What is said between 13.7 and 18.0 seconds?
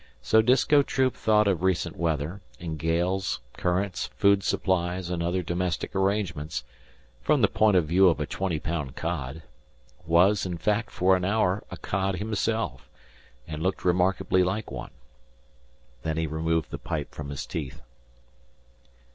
remarkably like one. Then he removed the pipe from his teeth.